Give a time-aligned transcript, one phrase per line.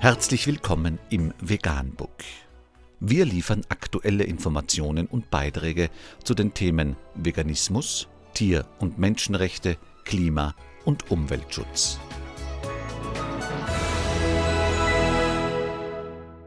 [0.00, 2.22] Herzlich willkommen im Veganbook.
[3.00, 5.90] Wir liefern aktuelle Informationen und Beiträge
[6.22, 10.54] zu den Themen Veganismus, Tier- und Menschenrechte, Klima-
[10.84, 11.98] und Umweltschutz.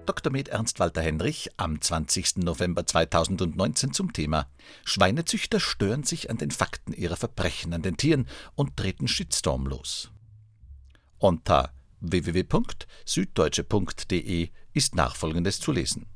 [0.05, 0.31] Dr.
[0.31, 2.37] Med Ernst Walter Henrich am 20.
[2.37, 4.47] November 2019 zum Thema
[4.85, 10.09] Schweinezüchter stören sich an den Fakten ihrer Verbrechen an den Tieren und treten Shitstorm los.
[11.19, 16.07] Unter www.süddeutsche.de ist nachfolgendes zu lesen.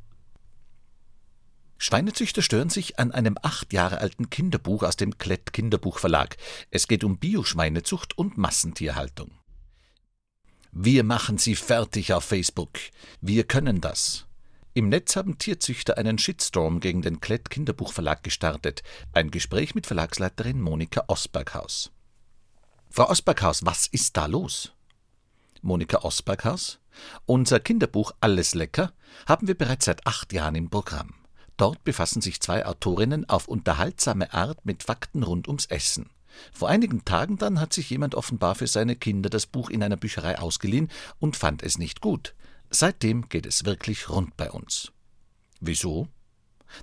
[1.78, 6.38] Schweinezüchter stören sich an einem acht Jahre alten Kinderbuch aus dem Klett Kinderbuchverlag.
[6.72, 9.32] Es geht um Bioschweinezucht und Massentierhaltung.
[10.72, 12.72] Wir machen sie fertig auf Facebook.
[13.22, 14.26] Wir können das.
[14.74, 18.84] Im Netz haben Tierzüchter einen Shitstorm gegen den Klett Kinderbuchverlag gestartet.
[19.14, 21.92] Ein Gespräch mit Verlagsleiterin Monika Osberghaus.
[22.90, 24.75] Frau Osberghaus, was ist da los?
[25.66, 26.80] Monika Osberghaus.
[27.26, 28.94] Unser Kinderbuch Alles lecker
[29.28, 31.16] haben wir bereits seit acht Jahren im Programm.
[31.58, 36.10] Dort befassen sich zwei Autorinnen auf unterhaltsame Art mit Fakten rund ums Essen.
[36.54, 39.98] Vor einigen Tagen dann hat sich jemand offenbar für seine Kinder das Buch in einer
[39.98, 42.36] Bücherei ausgeliehen und fand es nicht gut.
[42.70, 44.92] Seitdem geht es wirklich rund bei uns.
[45.62, 46.08] Wieso?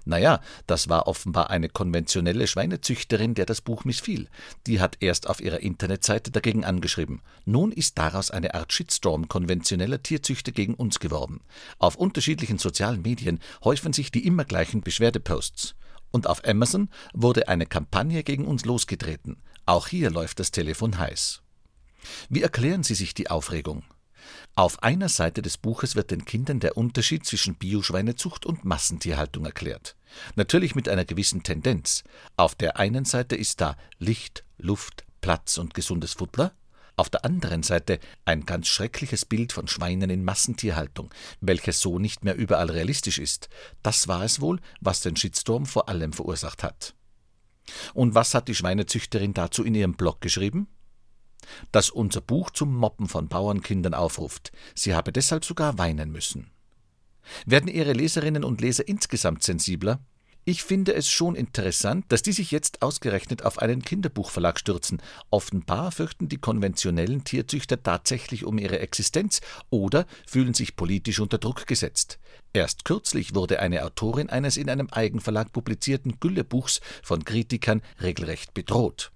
[0.04, 4.28] Naja, das war offenbar eine konventionelle Schweinezüchterin, der das Buch missfiel.
[4.66, 7.22] Die hat erst auf ihrer Internetseite dagegen angeschrieben.
[7.44, 11.40] Nun ist daraus eine Art Shitstorm konventioneller Tierzüchter gegen uns geworden.
[11.78, 15.74] Auf unterschiedlichen sozialen Medien häufen sich die immer gleichen Beschwerdeposts.
[16.10, 19.42] Und auf Amazon wurde eine Kampagne gegen uns losgetreten.
[19.66, 21.42] Auch hier läuft das Telefon heiß.
[22.28, 23.84] Wie erklären Sie sich die Aufregung?
[24.54, 29.96] Auf einer Seite des Buches wird den Kindern der Unterschied zwischen Bioschweinezucht und Massentierhaltung erklärt.
[30.36, 32.04] Natürlich mit einer gewissen Tendenz.
[32.36, 36.52] Auf der einen Seite ist da Licht, Luft, Platz und gesundes Futter,
[36.96, 42.22] auf der anderen Seite ein ganz schreckliches Bild von Schweinen in Massentierhaltung, welches so nicht
[42.22, 43.48] mehr überall realistisch ist.
[43.82, 46.94] Das war es wohl, was den Shitstorm vor allem verursacht hat.
[47.94, 50.68] Und was hat die Schweinezüchterin dazu in ihrem Blog geschrieben?
[51.70, 54.52] Dass unser Buch zum Mobben von Bauernkindern aufruft.
[54.74, 56.50] Sie habe deshalb sogar weinen müssen.
[57.46, 60.00] Werden Ihre Leserinnen und Leser insgesamt sensibler?
[60.44, 65.00] Ich finde es schon interessant, dass die sich jetzt ausgerechnet auf einen Kinderbuchverlag stürzen.
[65.30, 71.68] Offenbar fürchten die konventionellen Tierzüchter tatsächlich um ihre Existenz oder fühlen sich politisch unter Druck
[71.68, 72.18] gesetzt.
[72.52, 79.12] Erst kürzlich wurde eine Autorin eines in einem Eigenverlag publizierten Güllebuchs von Kritikern regelrecht bedroht.